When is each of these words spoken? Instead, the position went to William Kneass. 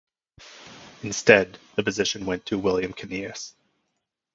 Instead, 1.03 1.59
the 1.75 1.83
position 1.83 2.25
went 2.25 2.43
to 2.47 2.57
William 2.57 2.91
Kneass. 2.91 3.53